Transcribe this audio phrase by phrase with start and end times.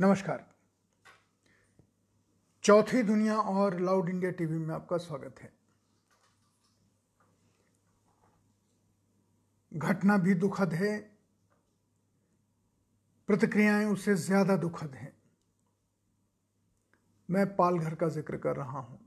[0.00, 0.44] नमस्कार।
[2.64, 5.52] चौथी दुनिया और लाउड इंडिया टीवी में आपका स्वागत है।
[9.72, 10.96] घटना भी दुखद है,
[13.28, 15.12] प्रतिक्रियाएँ उससे ज़्यादा दुखद हैं।
[17.28, 18.98] मैं पालघर का ज़िक्र कर रहा हूँ,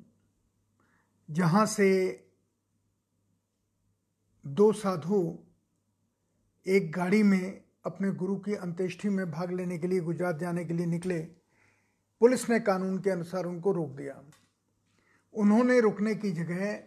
[1.29, 1.89] जहाँ से
[4.45, 5.25] दो साधु
[6.65, 10.73] एक गाड़ी में अपने गुरु की अंत्येष्टि में भाग लेने के लिए, गुजरात जाने के
[10.73, 11.19] लिए निकले।
[12.19, 14.23] पुलिस ने कानून के अनुसार उनको रोक दिया।
[15.33, 16.83] उन्होंने रुकने की जगह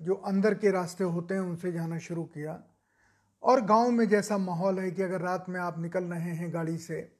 [0.00, 2.62] जो अंदर के रास्ते होते हैं, उनसे जाना शुरू किया।
[3.42, 6.78] और गाँव में जैसा माहौल है कि अगर रात में आप निकल रहे हैं गाड़ी
[6.78, 7.16] से,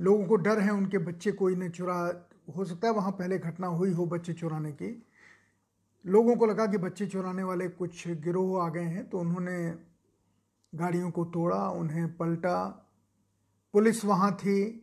[0.00, 3.66] लोगों को डर है, उनके बच्चे कोई ने चुरा, हो सकता है वहाँ पहले घटना
[3.66, 5.06] हुई हो बच्चे चुराने की।
[6.06, 9.74] लोगों को लगा कि बच्चे चुराने वाले कुछ गिरोह आ गए हैं तो उन्होंने
[10.76, 12.86] गाड़ियों को तोड़ा, उन्हें पलटा।
[13.72, 14.82] पुलिस वहाँ थी।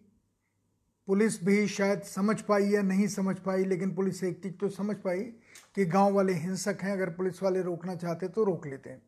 [1.08, 4.96] पुलिस भी शायद समझ पाई या नहीं समझ पाई, लेकिन पुलिस एक चीज़ तो समझ
[4.96, 5.20] पाई
[5.76, 9.02] कि गाँव वाले हिंसक हैं। अगर पुलिस वाले रोकना चाहते तो रोक लेते हैं।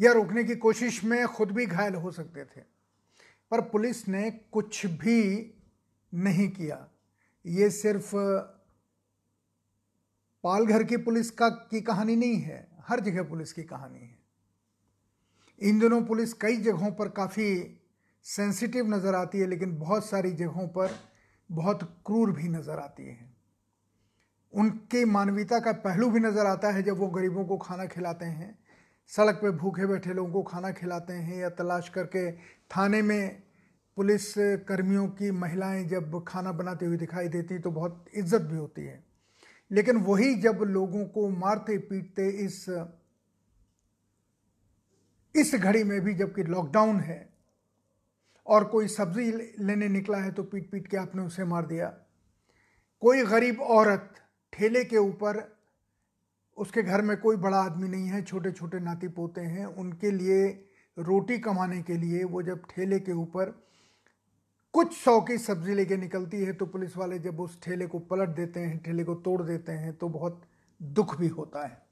[0.00, 2.60] या रोकने की कोशिश में खुद भी घायल हो सकते थे।
[3.50, 5.54] पर पुलिस ने कुछ भी
[6.14, 6.88] नहीं किया।
[7.46, 8.16] ये सिर्फ़
[10.44, 14.23] पालघर की पुलिस का, की कहानी नहीं है। हर जगह पुलिस की कहानी है।
[15.60, 17.46] इन दिनों पुलिस कई जगहों पर काफ़ी
[18.26, 20.90] सेंसिटिव नज़र आती है, लेकिन बहुत सारी जगहों पर
[21.50, 23.32] बहुत क्रूर भी नज़र आती है।
[24.52, 28.58] उनके मानवीयता का पहलू भी नज़र आता है जब वो गरीबों को खाना खिलाते हैं,
[29.10, 32.30] सड़क पे भूखे बैठे लोगों को खाना खिलाते हैं या तलाश करके
[32.68, 33.42] थाने में
[33.96, 34.32] पुलिस
[34.68, 39.02] कर्मियों की महिलाएँ जब खाना बनाती हुई दिखाई देती तो बहुत इज़्ज़त भी होती है।
[39.70, 42.64] लेकिन वही जब लोगों को मारते पीटते इस
[45.34, 47.28] इस घड़ी में भी जबकि लॉकडाउन है
[48.46, 51.86] और कोई सब्ज़ी लेने निकला है तो पीट पीट के आपने उसे मार दिया।
[53.02, 54.14] कोई गरीब औरत
[54.52, 55.42] ठेले के ऊपर,
[56.58, 60.46] उसके घर में कोई बड़ा आदमी नहीं है छोटे छोटे नाती पोते हैं, उनके लिए
[60.96, 63.54] रोटी कमाने के लिए वो जब ठेले के ऊपर
[64.74, 68.28] कुछ सौ की सब्ज़ी लेके निकलती है तो पुलिस वाले जब उस ठेले को पलट
[68.28, 70.42] देते हैं, ठेले को तोड़ देते हैं तो बहुत
[70.80, 71.82] दुख भी होता है।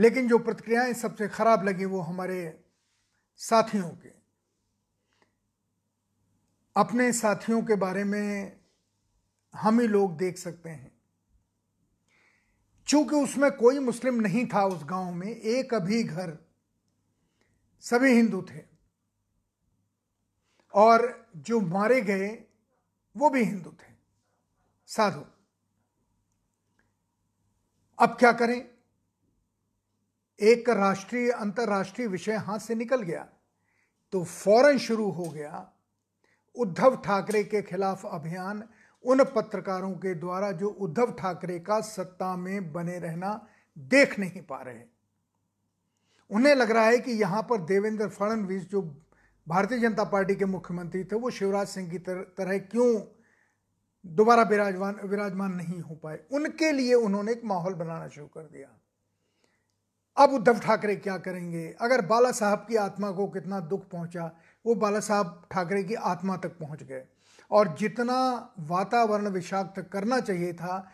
[0.00, 2.64] लेकिन जो प्रतिक्रियाएँ सबसे खराब लगी वो हमारे
[3.36, 4.08] साथियों के।
[6.76, 8.60] अपने साथियों के बारे में
[9.54, 10.92] हम ही लोग देख सकते हैं।
[12.86, 16.36] चूँकि उसमें कोई मुस्लिम नहीं था उस गाँव में, एक अभी घर
[17.80, 18.64] सभी हिंदू थे।
[20.74, 22.44] और जो मारे गए,
[23.16, 23.92] वो भी हिंदू थे।
[24.86, 25.24] साधु,
[27.98, 28.79] अब क्या करें?
[30.40, 33.26] एक राष्ट्रीय, अंतर्राष्ट्रीय विषय हाथ से निकल गया।
[34.12, 35.72] तो फ़ौरन शुरू हो गया
[36.56, 38.62] उद्धव ठाकरे के खिलाफ अभियान
[39.04, 43.46] उन पत्रकारों के द्वारा जो उद्धव ठाकरे का सत्ता में बने रहना
[43.78, 44.82] देख नहीं पा रहे।
[46.30, 48.82] उन्हें लग रहा है कि यहाँ पर देवेंद्र फडणवीस, जो
[49.48, 53.00] भारतीय जनता पार्टी के मुख्यमंत्री थे, वो शिवराज सिंह की तरह क्यों
[54.06, 56.18] दोबारा विराजमान विराजमान नहीं हो पाए?
[56.32, 58.68] उनके लिए उन्होंने एक माहौल बनाना शुरू कर दिया।
[60.16, 61.76] अब उद्धव ठाकरे क्या करेंगे?
[61.80, 66.36] अगर बाला साहब की आत्मा को कितना दुख पहुँचा, वो बाला साहब ठाकरे की आत्मा
[66.36, 67.04] तक पहुँच गए।
[67.50, 70.90] और जितना वातावरण विषाक्त करना चाहिए था,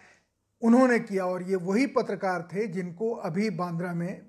[0.63, 4.27] उन्होंने किया और ये वही पत्रकार थे जिनको अभी बांद्रा में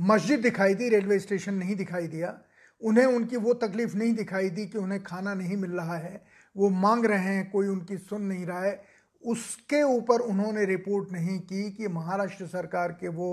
[0.00, 2.38] मस्जिद दिखाई दी, रेलवे स्टेशन नहीं दिखाई दिया।
[2.82, 6.24] उन्हें उनकी वो तकलीफ़ नहीं दिखाई दी कि उन्हें खाना नहीं मिल रहा है।
[6.56, 8.82] वो मांग रहे हैं, कोई उनकी सुन नहीं रहा है।
[9.24, 13.30] उसके ऊपर उन्होंने रिपोर्ट नहीं की कि महाराष्ट्र सरकार के वो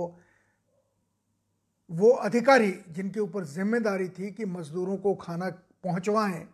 [1.89, 5.49] वो अधिकारी जिनके ऊपर ज़िम्मेदारी थी कि मजदूरों को खाना
[5.83, 6.47] पहुंचवाएँ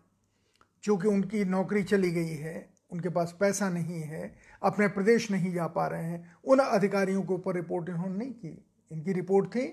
[0.84, 5.68] क्योंकि उनकी नौकरी चली गई है, उनके पास पैसा नहीं है, अपने प्रदेश नहीं जा
[5.68, 9.66] पा रहे हैं, उन अधिकारियों के ऊपर रिपोर्ट इन्होंने नहीं की। इनकी रिपोर्ट थी,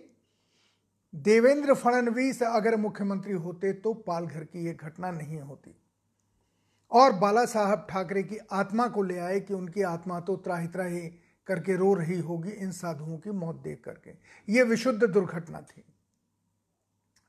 [1.15, 5.75] देवेंद्र फडणवीस अगर मुख्यमंत्री होते तो पालघर की यह घटना नहीं होती।
[6.93, 11.01] और बाला साहब ठाकरे की आत्मा को ले आए कि उनकी आत्मा तो त्राही त्राही
[11.47, 14.11] करके रो रही होगी इन साधुओं की मौत देख करके।
[14.53, 15.85] ये विशुद्ध दुर्घटना थी।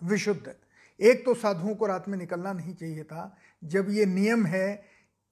[0.04, 0.56] विशुद्ध।
[1.00, 4.74] एक तो साधुओं को रात में निकलना नहीं चाहिए था। जब ये नियम है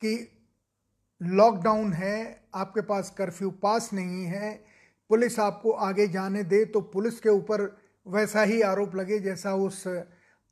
[0.02, 0.32] कि
[1.22, 4.66] लॉकडाउन है, आपके पास कर्फ्यू पास नहीं है,
[5.10, 7.78] पुलिस आपको आगे जाने दे तो पुलिस के ऊपर
[8.08, 9.84] वैसा ही आरोप लगे जैसा उस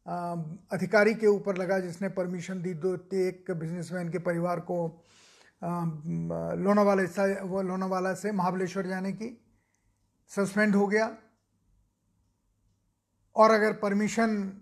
[0.09, 5.05] अधिकारी के ऊपर लगा जिसने परमिशन दी, दो, एक बिजनेसमैन के परिवार को
[6.57, 9.41] लोनावाला से, वो लोनावाला से महाबलेश्वर जाने की।
[10.27, 11.17] सस्पेंड हो गया।
[13.35, 14.61] और अगर परमिशन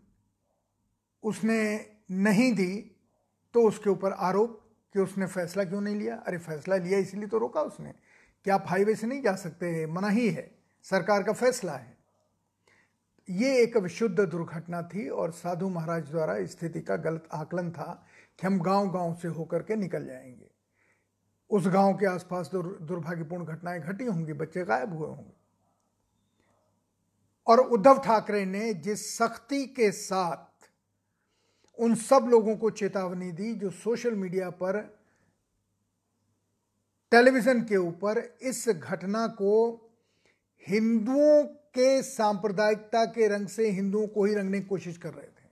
[1.24, 2.91] उसने नहीं दी
[3.53, 4.62] तो उसके ऊपर आरोप
[4.94, 6.15] कि उसने फैसला क्यों नहीं लिया?
[6.15, 7.94] अरे, फैसला लिया, इसलिए तो रोका उसने।
[8.44, 9.86] कि आप हाईवे से नहीं जा सकते?
[9.86, 11.94] मना ही है। सरकार का फैसला है।
[13.30, 18.06] ये एक विशुद्ध दुर्घटना थी और साधु महाराज द्वारा स्थिति का गलत आकलन था
[18.39, 20.50] कि हम गाँव गाँव से होकर के निकल जाएँगे।
[21.50, 25.33] उस गाँव के आसपास दुर, दुर्भाग्यपूर्ण घटनाएँ घटी होंगी बच्चे गायब हुए होंगे।
[27.48, 30.69] और उद्धव ठाकरे ने जिस सख्ती के साथ
[31.80, 34.80] उन सब लोगों को चेतावनी दी जो सोशल मीडिया पर
[37.12, 39.74] टेलीविज़न के ऊपर इस घटना को
[40.68, 41.44] हिंदुओं
[41.75, 45.45] के सांप्रदायिकता के रंग से हिंदुओं को ही रंगने की कोशिश कर रहे थे।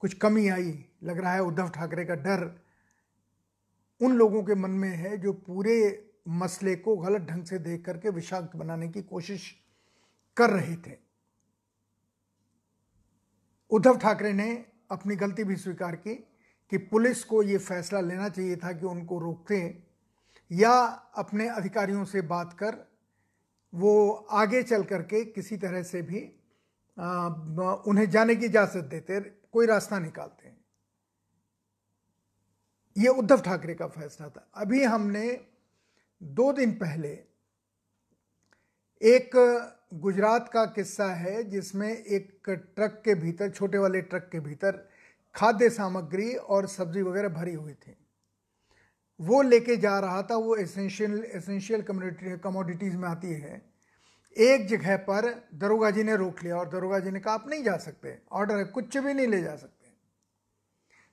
[0.00, 2.62] कुछ कमी आई, लग रहा है उद्धव ठाकरे का डर
[4.00, 8.10] उन लोगों के मन में है जो पूरे मसले को गलत ढंग से देख करके
[8.10, 9.54] विषाक्त बनाने की कोशिश
[10.36, 10.96] कर रहे थे।
[13.70, 16.14] उद्धव ठाकरे ने अपनी गलती भी स्वीकार की
[16.70, 19.84] कि पुलिस को यह फैसला लेना चाहिए था कि उनको रोकते
[20.52, 20.72] या
[21.16, 22.91] अपने अधिकारियों से बात कर
[23.72, 26.30] वो आगे चल करके किसी तरह से भी
[26.96, 27.28] आ,
[27.86, 29.20] उन्हें जाने की इजाज़त देते
[29.52, 30.56] कोई रास्ता निकालते हैं।
[32.96, 35.24] ये उद्धव ठाकरे का फैसला था। अभी हमने
[36.20, 37.12] दो दिन पहले
[39.00, 39.30] एक
[39.94, 44.88] गुजरात का किस्सा है जिसमें एक ट्रक के भीतर छोटे वाले ट्रक के भीतर
[45.34, 47.96] खाद्य सामग्री और सब्ज़ी वगैरह भरी हुई थी।
[49.22, 51.82] वो लेके जा रहा था, वो एसेंशियल एसेंशियल
[52.36, 53.62] कमोडिटीज़ में आती है।
[54.36, 57.62] एक जगह पर दरोगा जी ने रोक लिया और दरोगा जी ने कहा, आप नहीं
[57.62, 59.90] जा सकते ऑर्डर है, कुछ भी नहीं ले जा सकते।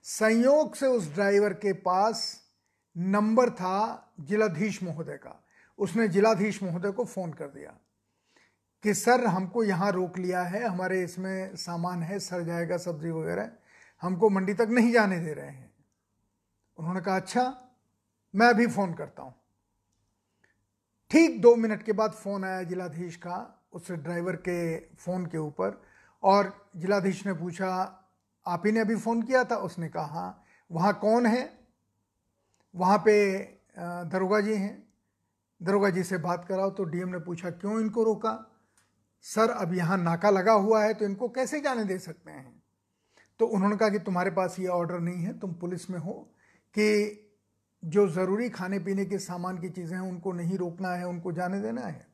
[0.04, 2.42] संयोग से उस ड्राइवर के पास
[2.98, 5.44] नंबर था जिलाधीश महोदय का।
[5.80, 7.78] उसने जिलाधीश महोदय को फ़ोन कर दिया
[8.84, 13.52] कि, सर, हमको यहाँ रोक लिया है, हमारे इसमें सामान है, सर जाएगा, सब्ज़ी वगैरह,
[14.02, 15.74] हमको मंडी तक नहीं जाने दे रहे हैं।
[16.78, 17.69] उन्होंने कहा अच्छा
[18.34, 19.34] मैं अभी फ़ोन करता हूँ।
[21.12, 25.82] ठीक दो मिनट के बाद फ़ोन आया जिलाधीश का, उस ड्राइवर के फ़ोन के ऊपर,
[26.24, 27.70] और जिलाधीश ने पूछा,
[28.46, 29.56] आप ही ने अभी फ़ोन किया था?
[29.56, 31.60] उसने कहा हाँ वहाँ कौन है?
[32.74, 33.40] वहाँ पे
[33.80, 34.88] दरोगा जी हैं।
[35.62, 38.34] दरोगा जी से बात कराओ। तो डीएम ने पूछा, क्यों इनको रोका?
[39.26, 42.62] सर, अब यहाँ नाका लगा हुआ है तो इनको कैसे जाने दे सकते हैं?
[43.40, 46.14] तो उन्होंने कहा कि, तुम्हारे पास ये ऑर्डर नहीं है, तुम पुलिस में हो
[46.76, 47.26] कि
[47.86, 51.62] जो ज़रूरी खाने पीने के सामान की चीज़ें हैं, उनको नहीं रोकना है, उनको जाने
[51.62, 52.08] देना है।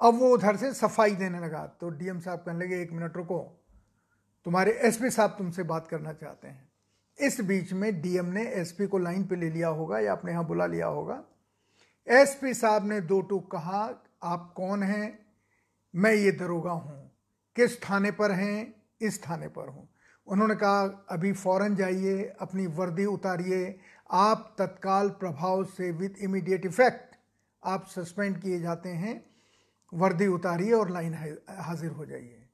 [0.00, 3.58] अब वो उधर से सफ़ाई देने लगा। तो डीएम साहब कहने लगे, एक मिनट रुको।
[4.44, 6.68] तुम्हारे एसपी साहब तुमसे बात करना चाहते हैं।
[7.20, 10.46] इस बीच में डीएम ने एसपी को लाइन पे ले लिया होगा या अपने यहाँ
[10.46, 11.24] बुला लिया होगा।
[12.08, 15.26] एसपी साहब ने दो टूक कहा, आप कौन हैं?
[15.96, 17.10] मैं ये दरोगा हूँ।
[17.56, 18.74] किस थाने पर हैं?
[19.00, 19.88] इस थाने पर हूँ।
[20.26, 23.78] उन्होंने कहा, अभी फ़ौरन जाइए, अपनी वर्दी उतारिए।
[24.10, 27.16] आप तत्काल प्रभाव से विद इमीडिएट इफ़ेक्ट
[27.64, 29.26] आप सस्पेंड किए जाते हैं।
[29.94, 32.48] वर्दी उतारिए और लाइन हाजिर हो जाइए।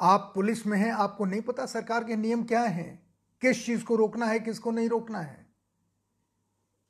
[0.00, 3.14] आप पुलिस में हैं, आपको नहीं पता सरकार के नियम क्या हैं?
[3.40, 5.46] किस चीज़ को रोकना है, किसको नहीं रोकना है?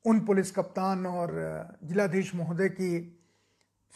[0.05, 1.33] उन पुलिस कप्तान और
[1.83, 3.19] जिलाधीश महोदय की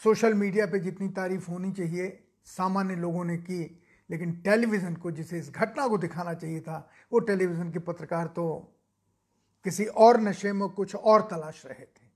[0.04, 3.77] सोशल मीडिया पे जितनी तारीफ़ होनी चाहिए सामान्य लोगों ने की
[4.10, 8.74] लेकिन टेलीविज़न को जिसे इस घटना को दिखाना चाहिए था, वो टेलीविज़न के पत्रकार तो
[9.64, 12.06] किसी और नशे में कुछ और तलाश रहे थे।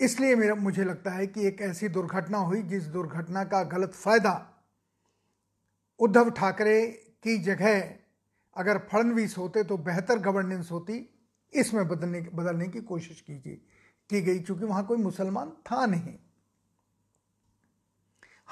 [0.00, 4.32] इसलिए मेरा, मुझे लगता है कि एक ऐसी दुर्घटना हुई जिस दुर्घटना का गलत फ़ायदा
[6.00, 6.86] उद्धव ठाकरे
[7.24, 7.82] की जगह
[8.56, 10.94] अगर फडणवीस होते तो बेहतर गवर्नेंस होती।
[11.52, 13.38] इसमें बदलने बदलने की कोशिश की
[14.12, 16.14] गई, क्योंकि वहाँ कोई मुसलमान था नहीं।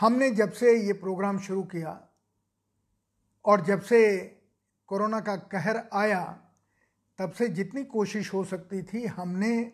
[0.00, 2.08] हमने जब से ये प्रोग्राम शुरू किया
[3.44, 4.18] और जब से
[4.88, 6.24] कोरोना का कहर आया,
[7.18, 9.72] तब से जितनी कोशिश हो सकती थी, हमने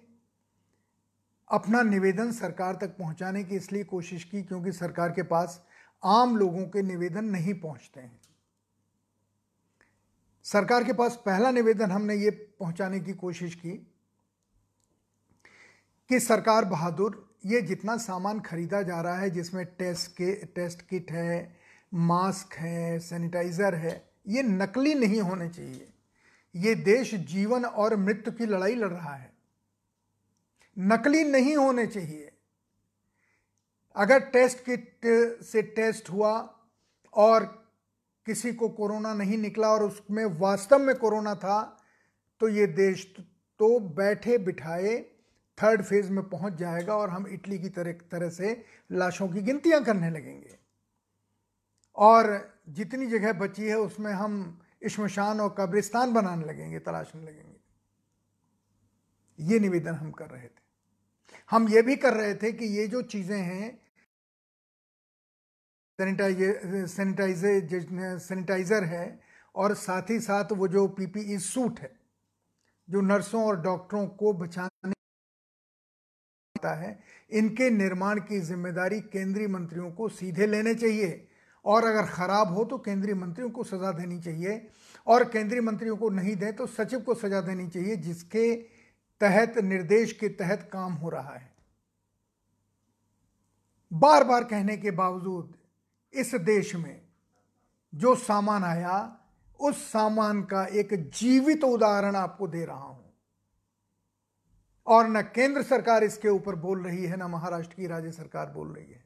[1.50, 5.64] अपना निवेदन सरकार तक पहुँचाने की इसलिए कोशिश की क्योंकि सरकार के पास
[6.04, 8.20] आम लोगों के निवेदन नहीं पहुँचते हैं।
[10.44, 13.72] सरकार के पास पहला निवेदन हमने ये पहुँचाने की कोशिश की
[16.10, 21.10] कि सरकार बहादुर ये जितना सामान खरीदा जा रहा है, जिसमें टेस्ट के, टेस्ट किट
[21.10, 21.56] है,
[21.94, 25.92] मास्क है, सैनिटाइज़र है, ये नकली नहीं होने चाहिए।
[26.56, 29.32] ये देश जीवन और मृत्यु की लड़ाई लड़ रहा है।
[30.78, 32.30] नकली नहीं होने चाहिए।
[33.96, 35.00] अगर टेस्ट किट
[35.44, 36.54] से टेस्ट हुआ
[37.12, 37.44] और
[38.26, 41.78] किसी को कोरोना नहीं निकला और उसमें वास्तव में कोरोना था
[42.40, 43.14] तो ये देश
[43.58, 45.13] तो बैठे बिठाए
[45.58, 49.82] थर्ड फ़ेज़ में पहुँच जाएगा और हम इटली की तरह तरह से लाशों की गिनतियाँ
[49.84, 50.58] करने लगेंगे।
[51.96, 52.26] और
[52.70, 57.56] जितनी जगह बची है, उसमें हम शमशान और कब्रिस्तान बनाने लगेंगे, तलाशने लगेंगे।
[59.38, 60.62] ये निवेदन हम कर रहे थे।
[61.50, 63.78] हम ये भी कर रहे थे कि ये जो चीज़ें हैं
[65.98, 66.86] सैनिटाइजर
[68.18, 69.20] सैनिटाइजर है,
[69.54, 71.90] और साथ ही साथ वो जो पीपीई सूट है,
[72.88, 74.93] जो नर्सों और डॉक्टरों को बचाने
[76.72, 76.98] है,
[77.30, 81.26] इनके निर्माण की ज़िम्मेदारी केंद्रीय मंत्रियों को सीधे लेने चाहिए।
[81.64, 84.66] और अगर खराब हो तो केंद्रीय मंत्रियों को सजा देनी चाहिए।
[85.06, 88.54] और केंद्रीय मंत्रियों को नहीं दें तो सचिव को सजा देनी चाहिए, जिसके
[89.20, 91.52] तहत, निर्देश के तहत काम हो रहा है।
[93.92, 95.54] बार बार कहने के बावजूद,
[96.14, 97.00] इस देश में
[97.92, 99.16] जो सामान आया,
[99.60, 103.03] उस सामान का एक जीवित उदाहरण आपको दे रहा हूँ।
[104.86, 108.74] और न केंद्र सरकार इसके ऊपर बोल रही है, न महाराष्ट्र की राज्य सरकार बोल
[108.74, 109.04] रही है।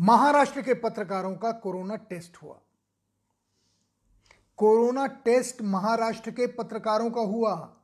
[0.00, 2.60] महाराष्ट्र के पत्रकारों का कोरोना टेस्ट हुआ।
[4.56, 7.76] कोरोना टेस्ट महाराष्ट्र के पत्रकारों का हुआ।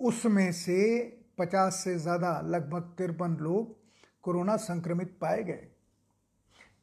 [0.00, 1.00] उसमें से
[1.38, 3.76] 50 से ज़्यादा, लगभग तिरपन लोग
[4.22, 5.68] कोरोना संक्रमित पाए गए।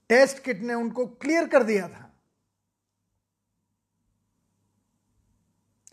[0.10, 2.15] टेस्ट किट ने उनको क्लियर कर दिया था।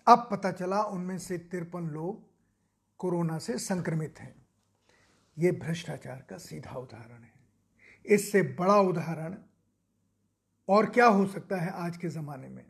[0.07, 2.31] अब पता चला उनमें से तिरपन लोग
[2.99, 4.47] कोरोना से संक्रमित हैं।
[5.39, 7.33] यह भ्रष्टाचार का सीधा उदाहरण है।
[8.07, 9.35] इससे बड़ा उदाहरण
[10.69, 12.65] और क्या हो सकता है आज के ज़माने में?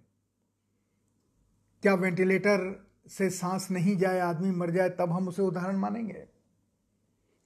[1.82, 6.28] क्या वेंटिलेटर से सांस नहीं जाए, आदमी मर जाए, तब हम उसे उदाहरण मानेंगे?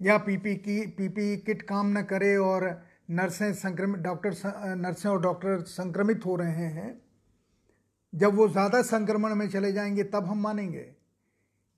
[0.03, 4.35] या पीपी की, पीपी किट काम न करे और नर्सें संक्रमित, डॉक्टर
[4.75, 7.06] नर्सें और डॉक्टर संक्रमित हो रहे हैं
[8.17, 10.87] जब वो ज़्यादा संक्रमण में चले जाएँगे, तब हम मानेंगे।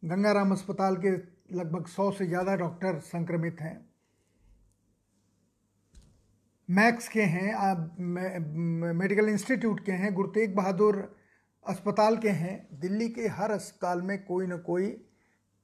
[0.02, 1.10] गंगाराम अस्पताल के
[1.56, 3.88] लगभग सौ से ज़्यादा डॉक्टर संक्रमित हैं।
[6.68, 10.96] मैक्स के हैं मेडिकल इंस्टीट्यूट के हैं, गुरु तेग बहादुर
[11.66, 14.88] अस्पताल के हैं। दिल्ली के हर अस्पताल में कोई ना कोई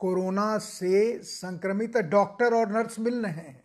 [0.01, 3.63] कोरोना से संक्रमित डॉक्टर और नर्स मिल रहे हैं।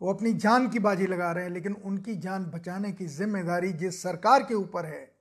[0.00, 4.02] वो अपनी जान की बाजी लगा रहे हैं, लेकिन उनकी जान बचाने की ज़िम्मेदारी जिस
[4.02, 5.17] सरकार के ऊपर है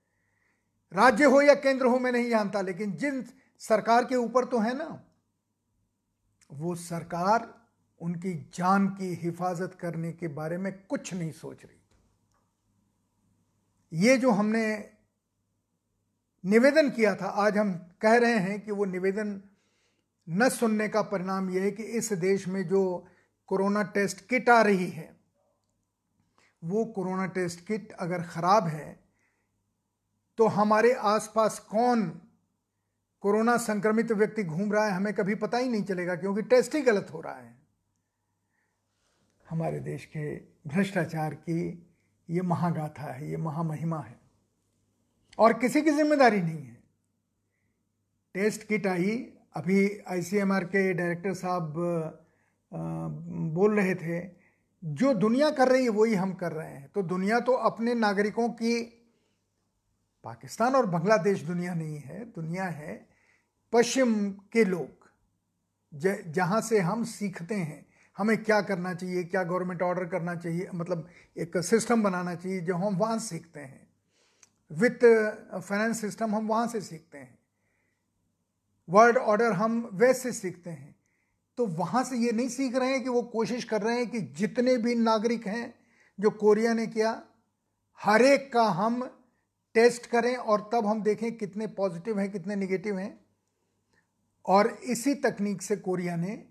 [0.91, 3.23] राज्य हो या केंद्र हो, मैं नहीं जानता, लेकिन जिन
[3.61, 5.03] सरकार के ऊपर तो है ना,
[6.49, 7.53] वो सरकार
[8.01, 11.75] उनकी जान की हिफाजत करने के बारे में कुछ नहीं सोच रही।
[13.91, 14.63] ये जो हमने
[16.43, 19.41] निवेदन किया था, आज हम कह रहे हैं कि वो निवेदन
[20.27, 23.07] न सुनने का परिणाम यह है कि इस देश में जो
[23.49, 25.15] कोरोना टेस्ट किट आ रही है,
[26.61, 29.06] वो कोरोना टेस्ट किट अगर ख़राब है
[30.37, 32.05] तो हमारे आसपास कौन
[33.23, 36.81] कोरोना संक्रमित व्यक्ति घूम रहा है, हमें कभी पता ही नहीं चलेगा, क्योंकि टेस्ट ही
[36.81, 37.55] गलत हो रहा है।
[39.47, 40.35] हमारे देश के
[40.67, 41.87] भ्रष्टाचार की
[42.29, 44.19] ये महागाथा है, ये महामहिमा है,
[45.37, 46.77] और किसी की ज़िम्मेदारी नहीं है।
[48.35, 49.15] टेस्ट किट आई,
[49.55, 51.73] अभी आईसीएमआर के डायरेक्टर साहब
[53.53, 54.19] बोल रहे थे,
[54.83, 58.47] जो दुनिया कर रही है, वही हम कर रहे हैं। तो दुनिया तो अपने नागरिकों
[58.51, 58.96] की
[60.23, 63.07] पाकिस्तान और बांग्लादेश दुनिया नहीं है, दुनिया है
[63.73, 65.05] पश्चिम के लोग।
[66.27, 67.85] जहाँ से हम सीखते हैं,
[68.17, 71.07] हमें क्या करना चाहिए, क्या गवर्नमेंट ऑर्डर करना चाहिए मतलब
[71.37, 73.87] एक सिस्टम बनाना चाहिए जो हम वहाँ सीखते हैं।
[74.71, 75.05] वित्त,
[75.55, 77.37] फाइनेंस सिस्टम हम वहाँ से सीखते हैं।
[78.89, 80.95] वर्ल्ड ऑर्डर हम वैसे सीखते हैं।
[81.57, 84.19] तो वहाँ से ये नहीं सीख रहे हैं कि वो कोशिश कर रहे हैं कि
[84.19, 85.73] जितने भी नागरिक हैं
[86.19, 87.21] जो कोरिया ने किया,
[88.01, 89.16] हर एक का हम
[89.77, 93.25] टेस्ट करें और तब हम देखें कितने पॉजिटिव हैं, कितने निगेटिव हैं।
[94.45, 96.49] और इसी तकनीक से कोरिया ने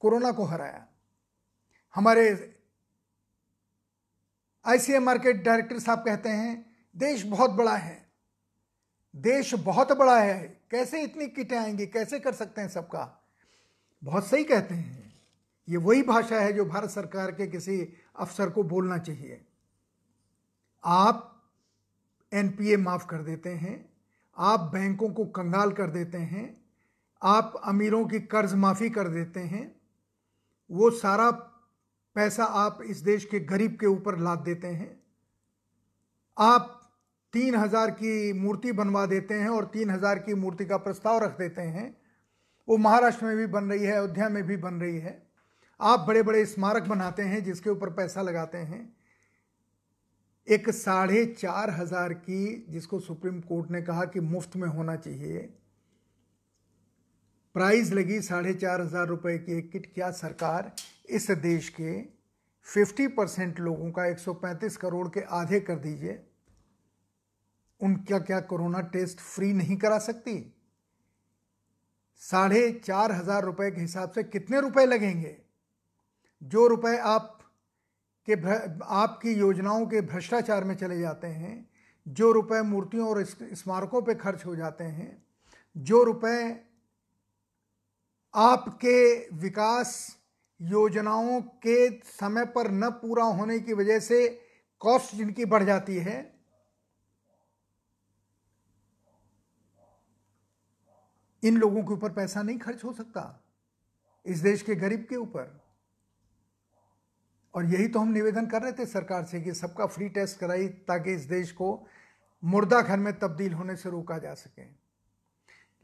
[0.00, 0.88] कोरोना को हराया।
[1.94, 2.56] हमारे
[4.64, 8.12] आईसीएमआर के डायरेक्टर साहब कहते हैं, देश बहुत बड़ा है।
[9.16, 11.86] देश बहुत बड़ा है। कैसे इतनी किटें आएँगी?
[11.86, 13.28] कैसे कर सकते हैं सबका?
[14.04, 15.20] बहुत सही कहते हैं।
[15.68, 19.46] ये वही भाषा है जो भारत सरकार के किसी अफसर को बोलना चाहिए।
[20.84, 21.34] आप
[22.32, 23.84] एनपीए माफ़ कर देते हैं,
[24.36, 26.56] आप बैंकों को कंगाल कर देते हैं,
[27.22, 29.74] आप अमीरों की कर्ज माफ़ी कर देते हैं,
[30.70, 31.30] वो सारा
[32.16, 34.90] पैसा आप इस देश के गरीब के ऊपर लाद देते हैं।
[36.36, 36.74] आप
[37.34, 41.38] तीन हज़ार की मूर्ति बनवा देते हैं और तीन हज़ार की मूर्ति का प्रस्ताव रख
[41.38, 41.96] देते हैं।
[42.68, 45.22] वो महाराष्ट्र में भी बन रही है, अयोध्या में भी बन रही है।
[45.80, 48.97] आप बड़े बड़े स्मारक बनाते हैं जिसके ऊपर पैसा लगाते हैं।
[50.48, 55.38] एक साढ़े चार हज़ार की, जिसको सुप्रीम कोर्ट ने कहा कि मुफ़्त में होना चाहिए।
[57.54, 60.72] प्राइस लगी साढ़े चार हज़ार रुपए की एक किट। क्या सरकार
[61.08, 62.00] इस देश के
[62.66, 66.18] 50 परसेंट लोगों का 135 करोड़ के आधे कर दीजिए?
[67.80, 70.34] उनका क्या कोरोना टेस्ट फ्री नहीं करा सकती?
[72.22, 75.36] साढ़े चार हज़ार रुपए के हिसाब से कितने रुपए लगेंगे?
[76.42, 77.37] जो रुपए आप
[78.30, 78.34] के
[78.84, 81.68] आपकी योजनाओं के भ्रष्टाचार में चले जाते हैं,
[82.06, 85.26] जो रुपए मूर्तियों और स्मारकों पे खर्च हो जाते हैं,
[85.76, 86.64] जो रुपए
[88.34, 90.16] आपके विकास
[90.60, 94.28] योजनाओं के समय पर न पूरा होने की वजह से
[94.80, 96.18] कॉस्ट जिनकी बढ़ जाती है,
[101.42, 103.44] इन लोगों के ऊपर पैसा नहीं खर्च हो सकता,
[104.26, 105.67] इस देश के गरीब के ऊपर।
[107.58, 110.68] और यही तो हम निवेदन कर रहे थे सरकार से कि सबका फ्री टेस्ट कराई
[110.68, 111.86] ताकि इस देश को
[112.44, 114.62] मुर्दा घर में तब्दील होने से रोका जा सके।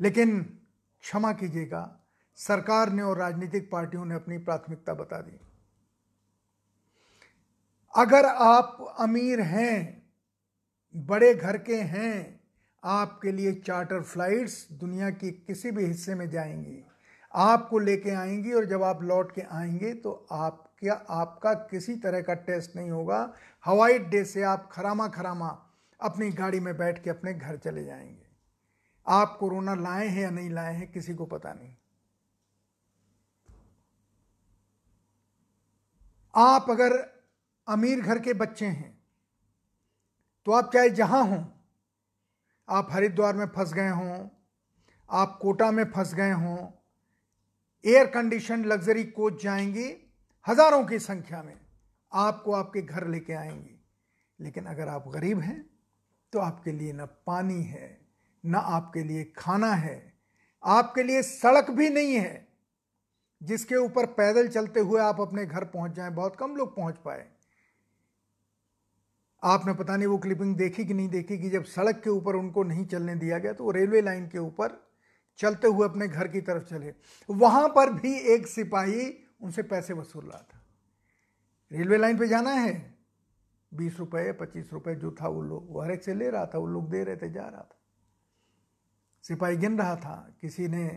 [0.00, 0.58] लेकिन
[1.00, 2.00] क्षमा कीजिएगा,
[2.36, 5.40] सरकार ने और राजनीतिक पार्टियों ने अपनी प्राथमिकता बता दी।
[7.96, 10.02] अगर आप अमीर हैं,
[10.96, 12.40] बड़े घर के हैं,
[12.84, 16.84] आपके लिए चार्टर फ्लाइट्स दुनिया की किसी भी हिस्से में जाएँगी।
[17.34, 22.20] आपको लेके आएँगी और जब आप लौट के आएँगे तो आप क्या आपका किसी तरह
[22.22, 23.32] का टेस्ट नहीं होगा।
[23.64, 25.48] हवाई अड्डे से आप खरामा खरामा
[26.00, 28.26] अपनी गाड़ी में बैठ के अपने घर चले जाएँगे।
[29.06, 31.74] आप कोरोना लाए हैं या नहीं लाए हैं, किसी को पता नहीं।
[36.34, 36.92] आप अगर
[37.68, 38.92] अमीर घर के बच्चे हैं
[40.46, 41.44] तो आप चाहे जहाँ हों,
[42.68, 44.28] आप हरिद्वार में फंस गए हों,
[45.10, 46.56] आप कोटा में फंस गए हों
[47.84, 49.86] एयर कंडीशन लग्जरी कोच जाएँगे
[50.46, 51.54] हज़ारों की संख्या में।
[52.12, 53.74] आपको आपके घर लेके आएँगे।
[54.38, 55.64] लेकिन अगर आप गरीब हैं
[56.32, 57.98] तो आपके लिए न पानी है,
[58.44, 60.14] न आपके लिए खाना है।
[60.62, 62.46] आपके लिए सड़क भी नहीं है,
[63.40, 67.26] जिसके ऊपर पैदल चलते हुए आप अपने घर पहुँच जाएँ। बहुत कम लोग पहुँच पाए।
[69.42, 72.62] आपने पता नहीं वो क्लिपिंग देखी कि नहीं देखी कि जब सड़क के ऊपर उनको
[72.62, 74.83] नहीं चलने दिया गया तो वो रेलवे लाइन के ऊपर
[75.38, 76.92] चलते हुए अपने घर की तरफ़ चले।
[77.30, 80.60] वहाँ पर भी एक सिपाही उनसे पैसे वसूल रहा था।
[81.72, 82.94] रेलवे लाइन पे जाना है।
[83.74, 86.58] बीस रुपए, पच्चीस रुपए जो था वो लोग, वो हर एक से ले रहा था,
[86.58, 87.80] वो लोग दे रहे थे, जा रहा था।
[89.22, 90.88] सिपाही गिन रहा था। किसी ने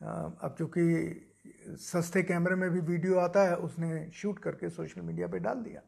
[0.00, 1.28] अब चूँकि
[1.68, 5.82] सस्ते कैमरे में भी वीडियो आता है, उसने शूट करके सोशल मीडिया पे डाल दिया।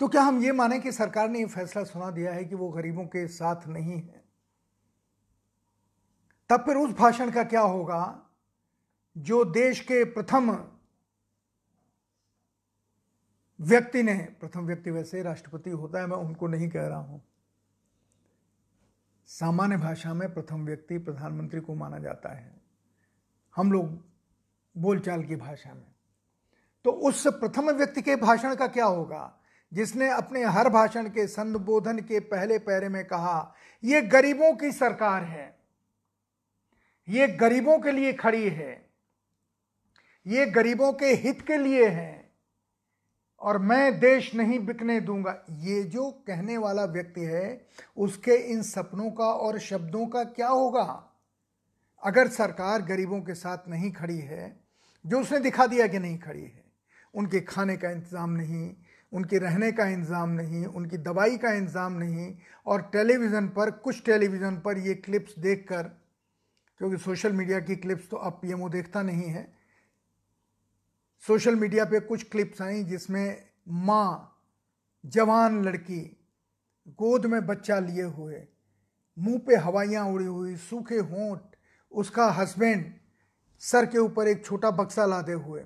[0.00, 2.68] तो क्या हम ये माने कि सरकार ने ये फैसला सुना दिया है कि वो
[2.68, 4.21] गरीबों के साथ नहीं है?
[6.52, 8.22] तब फिर उस भाषण का क्या होगा?
[9.18, 10.72] जो देश के प्रथम
[13.60, 17.22] व्यक्ति ने, प्रथम व्यक्ति वैसे राष्ट्रपति होता है, मैं उनको नहीं कह रहा हूँ।
[19.26, 22.60] सामान्य भाषा में प्रथम व्यक्ति प्रधानमंत्री को माना जाता है।
[23.56, 24.04] हम लोग
[24.76, 25.94] बोलचाल की भाषा में।
[26.84, 29.38] तो उस प्रथम व्यक्ति के भाषण का क्या होगा?
[29.72, 35.24] जिसने अपने हर भाषण के संबोधन के पहले पैरे में कहा यह गरीबों की सरकार
[35.24, 35.61] है।
[37.08, 38.90] ये गरीबों के लिए खड़ी है।
[40.26, 42.30] ये गरीबों के हित के लिए है।
[43.40, 49.10] और मैं देश नहीं बिकने दूँगा। ये जो कहने वाला व्यक्ति है, उसके इन सपनों
[49.10, 51.12] का और शब्दों का क्या होगा?
[52.02, 54.60] अगर सरकार गरीबों के साथ नहीं खड़ी है,
[55.06, 56.64] जो उसने दिखा दिया कि नहीं खड़ी है,
[57.14, 58.74] उनके खाने का इंतज़ाम नहीं,
[59.12, 62.34] उनके रहने का इंतज़ाम नहीं, उनकी दवाई का इंतज़ाम नहीं,
[62.66, 66.01] और टेलीविज़न पर, कुछ टेलीविज़न पर ये क्लिप्स देखकर
[66.82, 69.42] क्योंकि सोशल मीडिया की क्लिप्स तो अब पीएमओ देखता नहीं है।
[71.24, 74.40] सोशल मीडिया पे कुछ क्लिप्स आई जिसमें माँ
[75.04, 76.00] जवान लड़की
[76.98, 78.42] गोद में बच्चा लिए हुए,
[79.16, 81.40] मुँह पे हवाइयाँ उड़ी हुई, सूखे होंठ,
[81.92, 82.92] उसका हस्बैंड
[83.62, 85.64] सर के ऊपर एक छोटा बक्सा लादे हुए,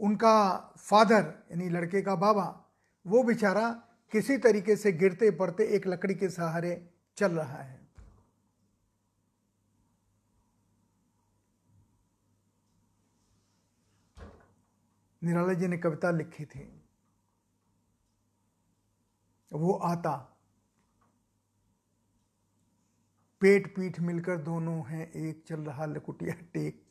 [0.00, 2.48] उनका फादर यानी लड़के का बाबा,
[3.06, 3.70] वो बेचारा
[4.12, 6.80] किसी तरीके से गिरते पड़ते एक लकड़ी के सहारे
[7.16, 7.79] चल रहा है।
[15.22, 16.84] निराला जी ने कविता लिखी थी।
[19.52, 20.16] वो आता।
[23.40, 26.82] पेट पीठ मिलकर दोनों हैं एक, चल रहा लकुटिया टेक।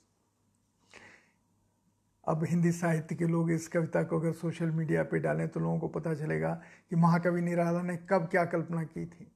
[2.27, 5.79] अब हिंदी साहित्य के लोग इस कविता को अगर सोशल मीडिया पे डालें तो लोगों
[5.79, 6.53] को पता चलेगा
[6.89, 9.31] कि महाकवि निराला ने कब क्या कल्पना की थी।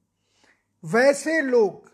[0.84, 1.93] वैसे लोग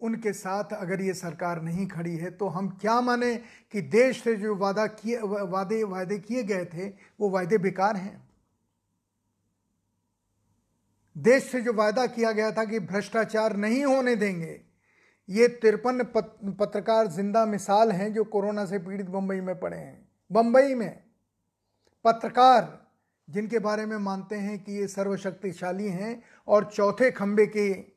[0.00, 3.34] उनके साथ अगर ये सरकार नहीं खड़ी है तो हम क्या माने
[3.72, 6.88] कि देश से जो वादा किए, वादे वादे किए गए थे,
[7.20, 8.24] वो वायदे बेकार हैं?
[11.16, 14.60] देश से जो वादा किया गया था कि भ्रष्टाचार नहीं होने देंगे,
[15.28, 20.74] ये तिरपन पत्रकार ज़िंदा मिसाल हैं जो कोरोना से पीड़ित मुंबई में पड़े हैं। बंबई
[20.74, 21.02] में
[22.04, 22.86] पत्रकार
[23.28, 27.95] जिनके बारे में मानते हैं कि ये सर्वशक्तिशाली हैं और चौथे खंबे के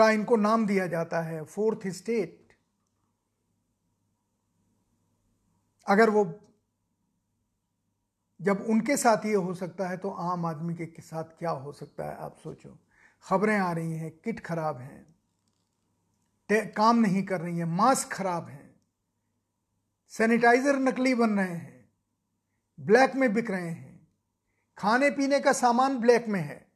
[0.00, 2.54] का इनको नाम दिया जाता है, फोर्थ स्टेट।
[5.86, 6.24] अगर वो,
[8.40, 12.04] जब उनके साथ ये हो सकता है तो आम आदमी के साथ क्या हो सकता
[12.04, 12.76] है, आप सोचो।
[13.24, 15.08] खबरें आ रही हैं, किट खराब हैं
[16.74, 18.74] काम नहीं कर रही हैं, मास्क खराब हैं,
[20.12, 21.90] सैनिटाइजर नकली बन रहे हैं,
[22.78, 24.08] ब्लैक में बिक रहे हैं
[24.78, 26.69] खाने पीने का सामान ब्लैक में है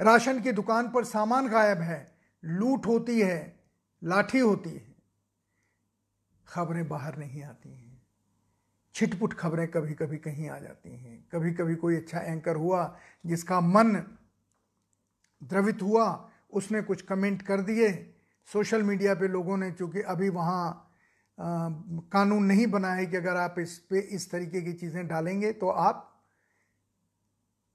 [0.00, 3.60] राशन की दुकान पर सामान गायब है, लूट होती है,
[4.02, 4.94] लाठी होती है।
[6.48, 8.02] खबरें बाहर नहीं आती हैं।
[8.94, 13.60] छिटपुट खबरें कभी कभी कहीं आ जाती हैं। कभी कभी कोई अच्छा एंकर हुआ, जिसका
[13.60, 13.94] मन
[15.42, 17.92] द्रवित हुआ, उसने कुछ कमेंट कर दिए।
[18.52, 20.90] सोशल मीडिया पे लोगों ने, चूँकि अभी वहाँ
[21.38, 25.68] कानून नहीं बना है कि अगर आप इस पे इस तरीके की चीज़ें डालेंगे तो
[25.68, 26.10] आप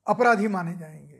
[0.08, 1.18] अपराधी माने जाएँगे।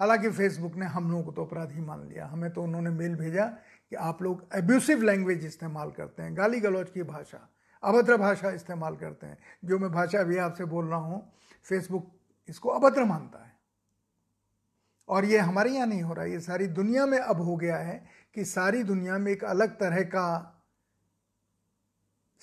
[0.00, 3.46] हालाँकि फेसबुक ने हम लोगों को तो अपराधी मान लिया। हमें तो उन्होंने मेल भेजा
[3.92, 7.48] कि आप लोग एब्यूसिव लैंग्वेज इस्तेमाल करते हैं, गाली गलौज की भाषा,
[7.82, 11.22] अभद्र भाषा इस्तेमाल करते हैं। जो मैं भाषा अभी आपसे बोल रहा हूँ
[11.64, 12.10] फेसबुक
[12.48, 13.52] इसको अभद्र मानता है।
[15.08, 18.04] और ये हमारे यहाँ नहीं हो रहा, ये सारी दुनिया में अब हो गया है
[18.34, 20.50] कि सारी दुनिया में एक अलग तरह का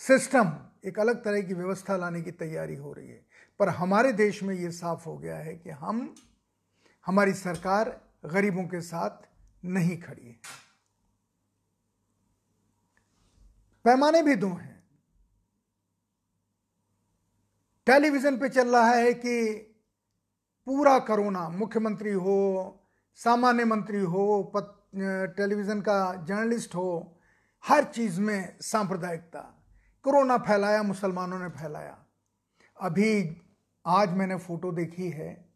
[0.01, 0.51] सिस्टम
[0.85, 3.25] एक अलग तरह की व्यवस्था लाने की तैयारी हो रही है।
[3.59, 6.13] पर हमारे देश में ये साफ़ हो गया है कि हम
[7.05, 9.29] हमारी सरकार गरीबों के साथ
[9.65, 10.39] नहीं खड़ी है।
[13.83, 14.83] पैमाने भी दो हैं।
[17.85, 19.53] टेलीविज़न पे चल रहा है कि
[20.65, 22.83] पूरा कोरोना, मुख्यमंत्री हो,
[23.15, 24.51] सामान्य मंत्री हो
[24.95, 27.19] टेलीविज़न का जर्नलिस्ट हो,
[27.65, 29.39] हर चीज़ में सांप्रदायिकता।
[30.03, 32.05] कोरोना फैलाया, मुसलमानों ने फैलाया।
[32.81, 33.41] अभी
[33.85, 35.50] आज मैंने फ़ोटो देखी है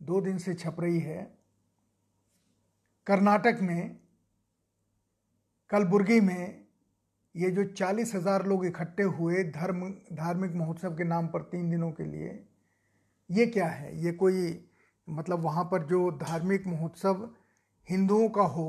[0.00, 1.22] दो दिन से छप रही है।
[3.06, 3.96] कर्नाटक में,
[5.70, 6.66] कलबुर्गी में
[7.34, 11.90] ये जो चालीस हज़ार लोग इकट्ठे हुए धर्म, धार्मिक महोत्सव के नाम पर तीन दिनों
[11.92, 12.28] के लिए,
[13.30, 14.04] ये क्या है?
[14.04, 14.68] ये कोई
[15.08, 17.28] मतलब वहाँ पर जो धार्मिक महोत्सव
[17.88, 18.68] हिंदुओं का हो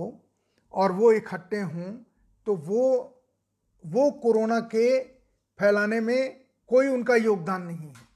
[0.73, 1.91] और वो इकट्ठे हों
[2.47, 2.83] तो वो
[3.83, 4.99] वो कोरोना के
[5.59, 8.07] फैलाने में कोई उनका योगदान नहीं है।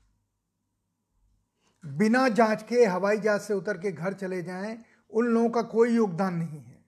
[1.86, 5.96] बिना जाँच के, हवाई जहाज़ से उतर के घर चले जाएँ, उन लोगों का कोई
[5.96, 6.86] योगदान नहीं है।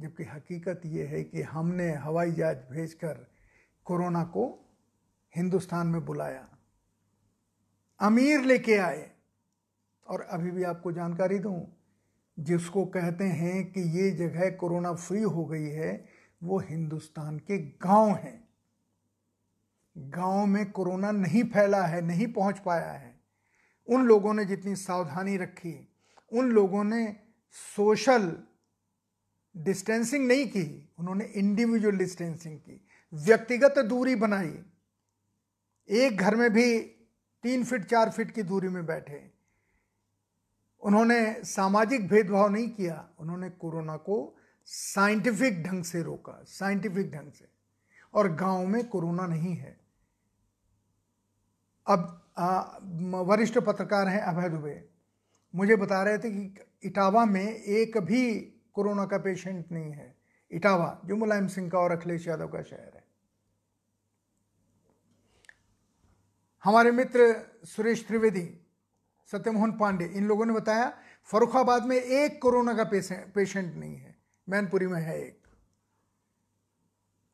[0.00, 3.30] जबकि हकीकत ये है कि हमने हवाई जहाज़ भेजकर
[3.84, 4.76] कोरोना को
[5.36, 6.48] हिंदुस्तान में बुलाया।
[8.00, 9.10] अमीर लेके आए।
[10.06, 11.76] और अभी भी आपको जानकारी दूँ,
[12.38, 16.08] जिसको कहते हैं कि ये जगह कोरोना फ्री हो गई है,
[16.42, 18.48] वो हिंदुस्तान के गाँव हैं।
[19.98, 23.17] गाँव में कोरोना नहीं फैला है, नहीं पहुँच पाया है।
[23.88, 25.88] उन लोगों ने जितनी सावधानी रखी,
[26.32, 27.16] उन लोगों ने
[27.76, 28.42] सोशल
[29.56, 34.62] डिस्टेंसिंग नहीं की, उन्होंने इंडिविजुअल डिस्टेंसिंग की, व्यक्तिगत दूरी बनाई।
[35.88, 36.80] एक घर में भी
[37.42, 39.30] तीन फीट, चार फीट की दूरी में बैठे।
[40.80, 47.48] उन्होंने सामाजिक भेदभाव नहीं किया, उन्होंने कोरोना को साइंटिफिक ढंग से रोका, साइंटिफिक ढंग से।
[48.14, 49.80] और गाँव में कोरोना नहीं है।
[51.86, 54.88] अब वरिष्ठ पत्रकार हैं अभय दुबे।
[55.54, 58.40] मुझे बता रहे थे कि इटावा में एक भी
[58.72, 60.16] कोरोना का पेशेंट नहीं है।
[60.50, 63.04] इटावा जो मुलायम सिंह का और अखिलेश यादव का शहर है।
[66.64, 68.60] हमारे मित्र सुरेश त्रिवेदी,
[69.32, 70.92] सत्यमोहन पांडे, इन लोगों ने बताया,
[71.24, 74.16] फरुखाबाद में एक कोरोना का पेशेंट नहीं है।
[74.48, 75.42] मैनपुरी में है एक।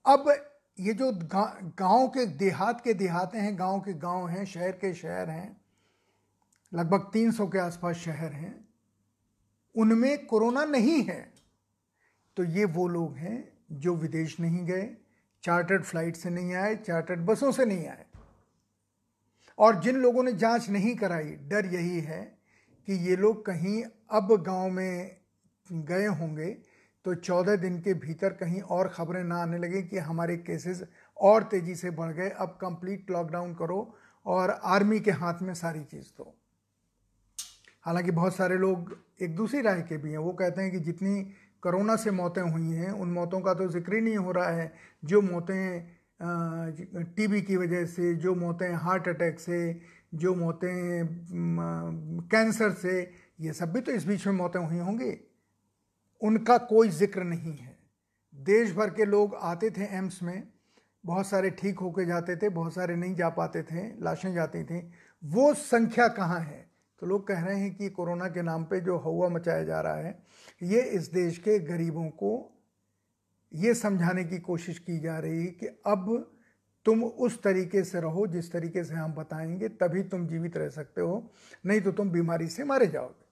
[0.07, 4.93] अब ये जो गाँव के देहात के देहाते हैं, गाँव के गाँव हैं, शहर के
[4.95, 5.57] शहर हैं,
[6.73, 8.69] लगभग 300 के आसपास शहर हैं,
[9.75, 11.33] उनमें कोरोना नहीं है।
[12.37, 14.89] तो ये वो लोग हैं जो विदेश नहीं गए,
[15.43, 18.05] चार्टर्ड फ़्लाइट से नहीं आए, चार्टर्ड बसों से नहीं आए।
[19.59, 22.39] और जिन लोगों ने जाँच नहीं कराई, डर यही है
[22.89, 25.17] कि ये लोग कहीं अब गाँव में
[25.73, 26.74] गए होंगे
[27.05, 30.83] तो चौदह दिन के भीतर कहीं और खबरें ना आने लगें कि हमारे केसेस
[31.17, 33.95] और तेज़ी से बढ़ गए। अब कंप्लीट लॉकडाउन करो
[34.27, 36.35] और आर्मी के हाथ में सारी चीज़ दो।
[37.85, 41.23] हालाँकि बहुत सारे लोग एक दूसरी राय के भी हैं। वो कहते हैं कि जितनी
[41.63, 44.73] कोरोना से मौतें हुई हैं, उन मौतों का तो ज़िक्र ही नहीं हो रहा है।
[45.03, 45.95] जो मौतें
[47.17, 49.81] टीबी की वजह से, जो मौतें हार्ट अटैक से,
[50.15, 51.07] जो मौतें
[52.31, 53.01] कैंसर से,
[53.41, 55.11] ये सब भी तो इस बीच में मौतें हुई होंगी।
[56.25, 57.79] उनका कोई ज़िक्र नहीं है।
[58.35, 60.49] देश भर के लोग आते थे एम्स में,
[61.05, 64.93] बहुत सारे ठीक होके जाते थे, बहुत सारे नहीं जा पाते थे, लाशें जाती थी।
[65.25, 66.71] वो संख्या कहाँ है?
[67.01, 69.97] तो लोग कह रहे हैं कि कोरोना के नाम पे जो हवा मचाया जा रहा
[69.97, 70.23] है,
[70.63, 72.51] ये इस देश के गरीबों को
[73.55, 76.31] ये समझाने की कोशिश की जा रही है कि अब
[76.85, 81.01] तुम उस तरीके से रहो, जिस तरीके से हम बताएँगे, तभी तुम जीवित रह सकते
[81.01, 81.33] हो,
[81.67, 83.24] नहीं तो तुम बीमारी से मारे जाओगे।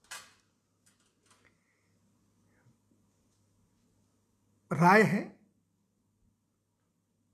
[4.73, 5.21] राय है।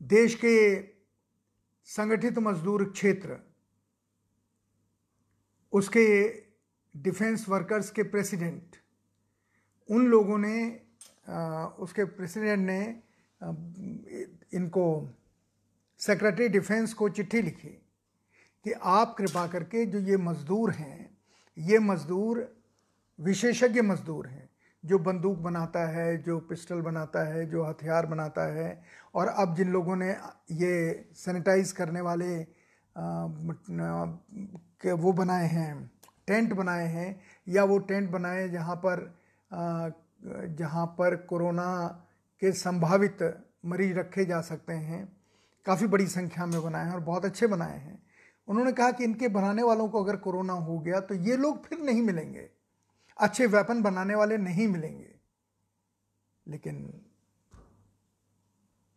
[0.01, 0.81] देश के
[1.88, 3.37] संगठित मजदूर क्षेत्र,
[5.72, 6.07] उसके
[6.94, 8.77] डिफेंस वर्कर्स के प्रेसिडेंट,
[9.88, 10.68] उन लोगों ने
[11.79, 12.81] उसके प्रेसिडेंट ने
[14.57, 14.87] इनको
[16.01, 17.68] सेक्रेटरी डिफेंस को चिट्ठी लिखी
[18.66, 21.18] कि आप कृपा करके जो ये मज़दूर हैं,
[21.57, 22.57] ये मज़दूर,
[23.18, 24.48] विशेषज्ञ मज़दूर हैं
[24.85, 28.83] जो बंदूक बनाता है, जो पिस्टल बनाता है, जो हथियार बनाता है,
[29.14, 30.11] और अब जिन लोगों ने
[30.53, 32.47] ये सैनिटाइज करने वाले
[34.81, 35.91] के वो बनाए हैं,
[36.27, 39.12] टेंट बनाए हैं, या वो टेंट बनाए जहाँ पर
[40.59, 41.87] जहाँ पर कोरोना
[42.43, 43.19] के संभावित
[43.67, 45.07] मरीज़ रखे जा सकते हैं,
[45.67, 47.99] काफ़ी बड़ी संख्या में बनाए हैं और बहुत अच्छे बनाए हैं।
[48.49, 51.79] उन्होंने कहा कि इनके बनाने वालों को अगर कोरोना हो गया तो ये लोग फिर
[51.81, 52.49] नहीं मिलेंगे।
[53.19, 55.15] अच्छे वेपन बनाने वाले नहीं मिलेंगे।
[56.47, 57.05] लेकिन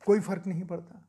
[0.06, 1.08] कोई फ़र्क नहीं पड़ता।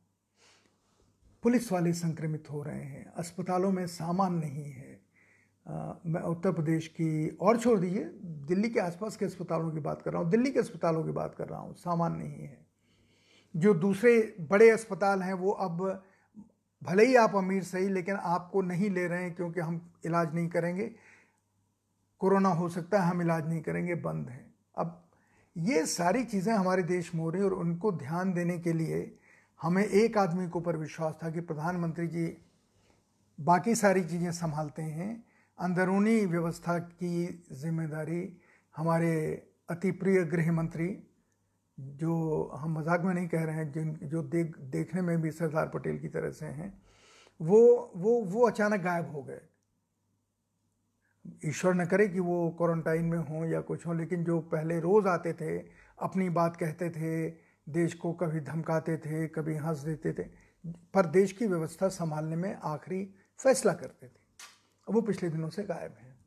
[1.43, 5.01] पुलिस वाले संक्रमित हो रहे हैं अस्पतालों में सामान नहीं है।
[5.65, 8.03] आ, मैं उत्तर प्रदेश की और छोड़ दीजिए
[8.47, 11.35] दिल्ली के आसपास के अस्पतालों की बात कर रहा हूँ दिल्ली के अस्पतालों की बात
[11.35, 12.65] कर रहा हूँ सामान नहीं है।
[13.55, 16.03] जो दूसरे बड़े अस्पताल हैं वो अब
[16.81, 20.47] भले ही आप अमीर सही लेकिन आपको नहीं ले रहे हैं क्योंकि हम इलाज नहीं
[20.49, 20.95] करेंगे।
[22.23, 24.45] कोरोना हो सकता है, हम इलाज नहीं करेंगे, बंद हैं।
[24.77, 25.01] अब
[25.55, 28.99] ये सारी चीज़ें हमारे देश में हो रही और उनको ध्यान देने के लिए
[29.59, 32.25] हमें एक आदमी के ऊपर विश्वास था कि प्रधानमंत्री जी
[33.39, 35.11] बाकी सारी चीज़ें संभालते हैं।
[35.59, 38.21] अंदरूनी व्यवस्था की ज़िम्मेदारी
[38.75, 39.13] हमारे
[39.69, 40.87] अति प्रिय गृह मंत्री
[41.77, 42.15] जो
[42.55, 45.99] हम मज़ाक में नहीं कह रहे हैं, जिन, जो देख, देखने में भी सरदार पटेल
[45.99, 46.73] की तरह से हैं,
[47.39, 49.41] वो वो वो अचानक गायब हो गए।
[51.45, 55.07] ईश्वर न करे कि वो क्वारंटाइन में हों या कुछ हों, लेकिन जो पहले रोज़
[55.07, 55.57] आते थे,
[55.99, 57.29] अपनी बात कहते थे,
[57.69, 60.23] देश को कभी धमकाते थे, कभी हंस देते थे,
[60.93, 64.21] पर देश की व्यवस्था संभालने में आखिरी फैसला करते थे।
[64.87, 66.25] वो पिछले दिनों से गायब हैं।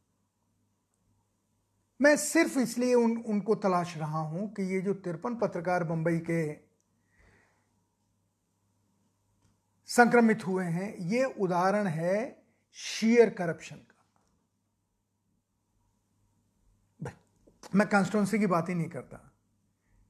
[2.00, 6.52] मैं सिर्फ़ इसलिए उन, उनको तलाश रहा हूँ कि ये जो तिरपन पत्रकार बंबई के
[9.87, 13.95] संक्रमित हुए हैं, ये उदाहरण है शेयर करप्शन का।
[17.74, 19.33] मैं कॉन्स्टिट्यूंसी की बात ही नहीं करता।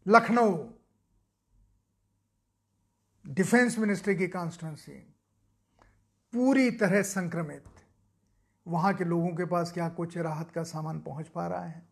[0.09, 0.71] लखनऊ
[3.27, 4.92] डिफेंस मिनिस्ट्री की कॉन्स्टिट्यूंसी
[6.33, 7.64] पूरी तरह संक्रमित।
[8.66, 11.88] वहाँ के लोगों के पास क्या कुछ राहत का सामान पहुँच पा रहा है?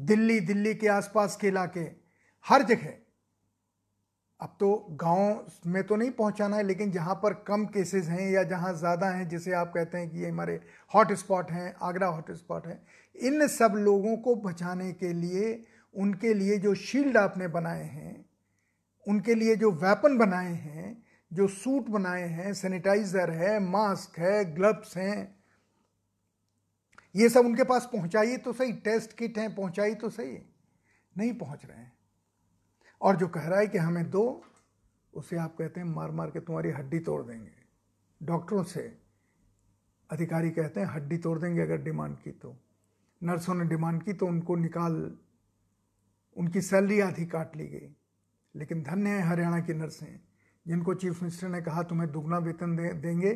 [0.00, 1.80] दिल्ली दिल्ली के आसपास के इलाके,
[2.44, 3.03] हर जगह
[4.44, 8.42] अब तो गाँव में तो नहीं पहुंचाना है, लेकिन जहाँ पर कम केसेस हैं या
[8.42, 12.30] जहाँ ज़्यादा हैं, जिसे आप कहते हैं कि ये हमारे हॉट स्पॉट हैं, आगरा हॉट
[12.32, 12.80] स्पॉट है,
[13.16, 18.24] इन सब लोगों को बचाने के लिए, उनके लिए जो शील्ड आपने बनाए हैं,
[19.06, 24.96] उनके लिए जो वेपन बनाए हैं, जो सूट बनाए हैं सैनिटाइजर है मास्क है ग्लव्स
[24.96, 25.34] हैं,
[27.14, 30.38] ये सब उनके पास पहुंचाइए तो सही टेस्ट किट हैं पहुंचाई तो सही,
[31.16, 31.92] नहीं पहुँच रहे हैं।
[33.04, 34.24] और जो कह रहा है कि हमें दो
[35.14, 37.52] उसे आप कहते हैं मार मार के तुम्हारी हड्डी तोड़ देंगे।
[38.20, 38.82] डॉक्टरों से
[40.10, 42.56] अधिकारी कहते हैं हड्डी तोड़ देंगे अगर डिमांड की तो।
[43.22, 44.94] नर्सों ने डिमांड की तो उनको निकाल
[46.36, 47.94] उनकी सैलरी आधी काट ली गई।
[48.54, 50.20] लेकिन धन्य है हरियाणा की नर्सें
[50.66, 53.32] जिनको चीफ मिनिस्टर ने कहा तुम्हें दुगना वेतन दे, देंगे।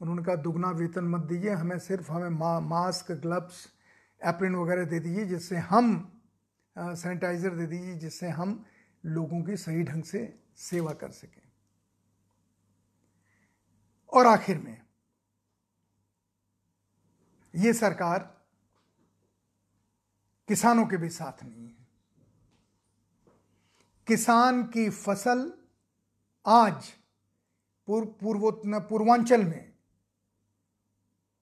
[0.00, 3.66] उन्होंने कहा दुगना वेतन मत दीजिए हमें सिर्फ़ हमें मा, मास्क ग्लव्स
[4.20, 5.86] एप्रिन वगैरह दे दीजिए जिससे हम
[6.76, 8.64] सैनिटाइज़र दे दीजिए जिससे हम
[9.04, 11.42] लोगों की सही ढंग से सेवा कर सकें।
[14.12, 14.82] और आखिर में,
[17.54, 18.18] ये सरकार
[20.48, 21.86] किसानों के भी साथ नहीं है।
[24.06, 25.52] किसान की फ़सल
[26.46, 26.92] आज
[27.86, 29.72] पूर्व पूर्वांचल में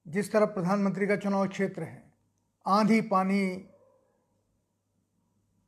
[0.07, 2.13] जिस तरह प्रधानमंत्री का चुनाव क्षेत्र है,
[2.67, 3.57] आंधी पानी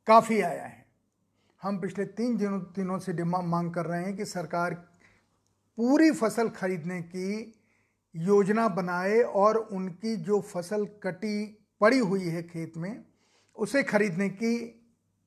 [0.07, 0.82] काफ़ी आया है।
[1.63, 4.73] हम पिछले तीन दिनों दिनों से डिमांड मांग कर रहे हैं कि सरकार
[5.77, 7.53] पूरी फ़सल खरीदने की
[8.15, 11.45] योजना बनाए और उनकी जो फ़सल कटी
[11.81, 13.03] पड़ी हुई है खेत में,
[13.57, 14.55] उसे खरीदने की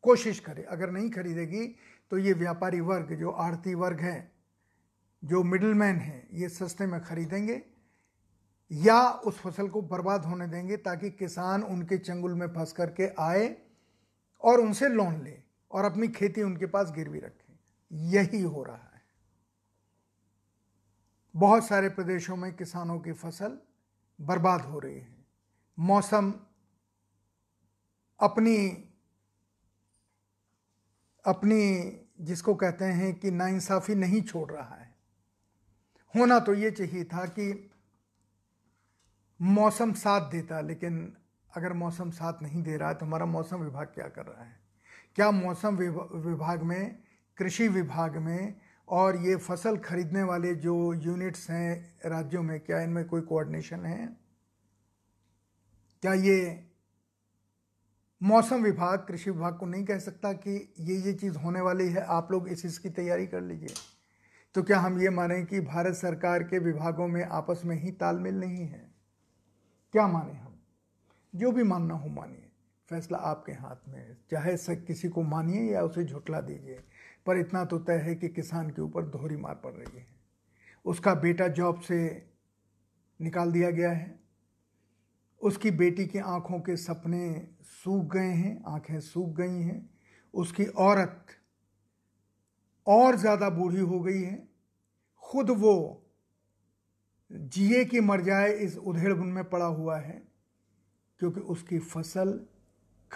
[0.05, 1.67] कोशिश करे। अगर नहीं खरीदेगी
[2.13, 4.33] तो ये व्यापारी वर्ग, जो आड़ती वर्ग है,
[5.23, 7.61] जो मिडलमैन है, ये सस्ते में खरीदेंगे
[8.71, 13.57] या उस फ़सल को बर्बाद होने देंगे ताकि किसान उनके चंगुल में फंस करके आए
[14.43, 15.46] और उनसे लोन ले।
[15.77, 17.59] और अपनी खेती उनके पास गिरवी रखें।
[18.11, 19.03] यही हो रहा है।
[21.35, 23.59] बहुत सारे प्रदेशों में किसानों की फ़सल
[24.21, 25.27] बर्बाद हो रही है।
[25.79, 26.33] मौसम
[28.21, 28.57] अपनी
[31.25, 31.61] अपनी
[32.21, 34.95] जिसको कहते हैं कि नाइंसाफ़ी नहीं छोड़ रहा है।
[36.15, 37.71] होना तो ये चाहिए था कि
[39.41, 41.17] मौसम साथ देता, लेकिन
[41.57, 44.66] अगर मौसम साथ नहीं दे रहा है तो हमारा मौसम विभाग क्या कर रहा है?
[45.17, 47.03] क्या मौसम विभाग में,
[47.37, 48.55] कृषि विभाग में
[48.89, 54.17] और ये फ़सल खरीदने वाले जो यूनिट्स हैं राज्यों में, क्या इनमें कोई कोऑर्डिनेशन है?
[56.03, 56.71] क्या ये
[58.23, 62.01] मौसम विभाग, कृषि विभाग को नहीं कह सकता कि ये ये चीज़ होने वाली है?
[62.01, 63.75] आप लोग इस इसकी तैयारी कर लीजिए।
[64.55, 68.35] तो क्या हम ये माने कि भारत सरकार के विभागों में आपस में ही तालमेल
[68.35, 68.91] नहीं है?
[69.93, 70.61] क्या माने हम?
[71.35, 72.46] जो भी मानना हो मानिए।
[72.91, 76.83] फैसला आपके हाथ में है। चाहे से किसी को मानिए या उसे झुटला दीजिए,
[77.27, 80.07] पर इतना तो तय है कि किसान के ऊपर दोहरी मार पड़ रही है।
[80.85, 81.99] उसका बेटा जॉब से
[83.21, 84.15] निकाल दिया गया है।
[85.41, 89.89] उसकी बेटी की आँखों के सपने सूख गए हैं, आँखें सूख गई हैं।
[90.35, 91.27] उसकी औरत
[92.87, 94.37] और ज़्यादा बूढ़ी हो गई है।
[95.23, 96.03] खुद वो
[97.31, 100.23] जिए कि मर जाए इस उधेड़बुन में पड़ा हुआ है,
[101.21, 102.41] क्योंकि उसकी फ़सल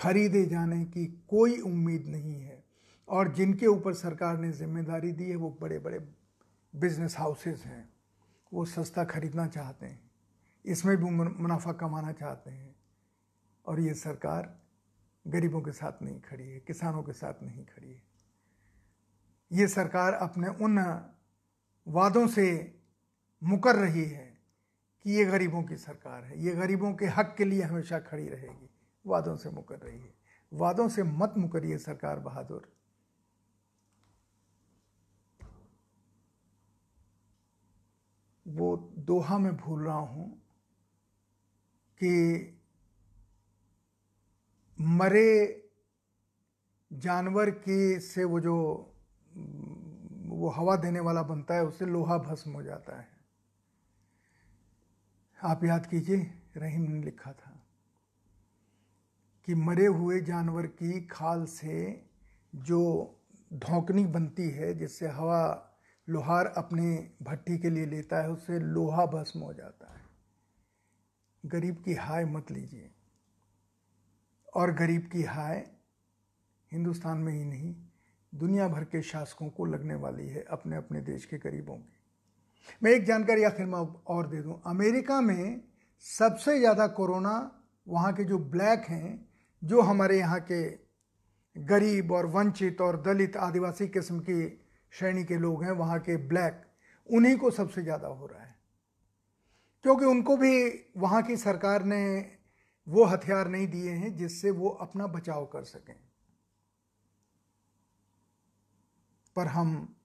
[0.01, 2.65] खरीदे जाने की कोई उम्मीद नहीं है।
[3.09, 5.99] और जिनके ऊपर सरकार ने ज़िम्मेदारी दी है, वो बड़े बड़े
[6.77, 7.89] बिज़नेस हाउसेस हैं।
[8.53, 10.11] वो सस्ता खरीदना चाहते हैं।
[10.65, 12.75] इसमें भी मुनाफा कमाना चाहते हैं।
[13.67, 14.61] और ये सरकार
[15.27, 18.03] गरीबों के साथ नहीं खड़ी है, किसानों के साथ नहीं खड़ी है।
[19.53, 20.79] ये सरकार अपने उन
[21.89, 22.79] वादों से
[23.43, 24.39] मुकर रही है
[25.05, 28.70] कि ये गरीबों की सरकार है। ये गरीबों के हक के लिए हमेशा खड़ी रहेगी।
[29.07, 30.15] वादों से मुकर रही है।
[30.53, 32.73] वादों से मत मुकरिए सरकार बहादुर।
[38.47, 40.43] वो दोहा में भूल रहा हूँ
[42.03, 42.13] कि
[44.81, 45.57] मरे
[46.93, 48.57] जानवर के से वो जो,
[50.27, 53.09] वो हवा देने वाला बनता है, उससे लोहा भस्म हो जाता है।
[55.43, 56.17] आप याद कीजिए,
[56.57, 57.50] रहीम ने लिखा था।
[59.47, 62.07] कि मरे हुए जानवर की खाल से
[62.55, 63.17] जो
[63.53, 65.67] धोकनी बनती है, जिससे हवा
[66.09, 70.01] लोहार अपने भट्टी के लिए लेता है, उससे लोहा भस्म हो जाता है।
[71.47, 72.91] गरीब की हाय मत लीजिए।
[74.55, 75.71] और गरीब की हाय
[76.73, 77.75] हिंदुस्तान में ही नहीं,
[78.35, 81.99] दुनिया भर के शासकों को लगने वाली है अपने अपने देश के गरीबों की।
[82.83, 85.61] मैं एक जानकारी आखिर में और दे दूँ। अमेरिका में
[86.01, 89.30] सबसे ज़्यादा कोरोना, वहाँ के जो ब्लैक हैं
[89.65, 90.91] जो हमारे यहाँ के
[91.57, 96.67] गरीब और वंचित और दलित आदिवासी किस्म की श्रेणी के लोग हैं, वहाँ के ब्लैक,
[97.13, 98.59] उन्हीं को सबसे ज़्यादा हो रहा है।
[99.83, 102.33] क्योंकि उनको भी वहाँ की सरकार ने
[102.89, 105.97] वो हथियार नहीं दिए हैं जिससे वो अपना बचाव कर सकें।
[109.37, 109.97] पर हम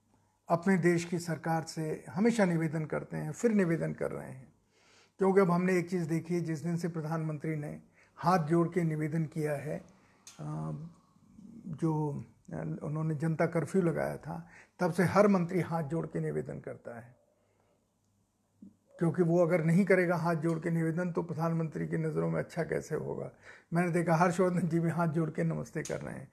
[0.50, 4.54] अपने देश की सरकार से हमेशा निवेदन करते हैं, फिर निवेदन कर रहे हैं।
[5.18, 8.84] क्योंकि अब हमने एक चीज़ देखी है, जिस दिन से प्रधानमंत्री ने हाथ जोड़ के
[8.84, 9.84] निवेदन किया है।
[10.42, 12.24] जो
[12.84, 14.48] उन्होंने जनता कर्फ्यू लगाया था,
[14.80, 17.16] तब से हर मंत्री हाथ जोड़ के निवेदन करता है।
[19.00, 22.64] क्योंकि वो अगर नहीं करेगा हाथ जोड़ के निवेदन तो प्रधानमंत्री की नज़रों में अच्छा
[22.64, 23.32] कैसे होगा?
[23.74, 26.32] मैंने देखा हर्षवर्धन जी भी हाथ जोड़ के नमस्ते कर रहे हैं।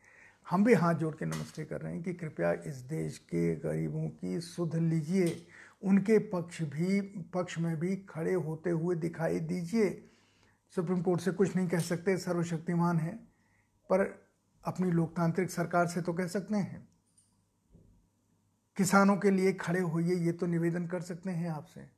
[0.50, 4.08] हम भी हाथ जोड़ के नमस्ते कर रहे हैं कि कृपया इस देश के गरीबों
[4.08, 5.46] की सुध लीजिए।
[5.82, 7.00] उनके पक्ष भी,
[7.34, 10.11] पक्ष में भी खड़े होते हुए दिखाई दीजिए।
[10.74, 13.16] सुप्रीम कोर्ट से कुछ नहीं कह सकते, सर्वशक्तिमान है,
[13.90, 14.28] पर
[14.64, 16.88] अपनी लोकतांत्रिक सरकार से तो कह सकते हैं।
[18.76, 21.90] किसानों के लिए खड़े होइए, ये तो निवेदन कर सकते हैं आपसे।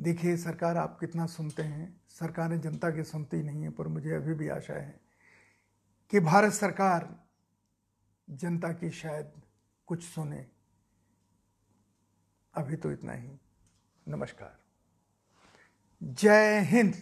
[0.00, 4.34] देखिए, सरकार आप कितना सुनते हैं, सरकारें जनता की सुनती नहीं है, पर मुझे अभी
[4.34, 5.00] भी आशा है
[6.10, 7.28] कि भारत सरकार
[8.30, 9.32] जनता की शायद
[9.86, 10.46] कुछ सुने।
[12.54, 13.38] अभी तो इतना ही।
[14.08, 14.67] नमस्कार।
[16.02, 16.94] जय हिंद।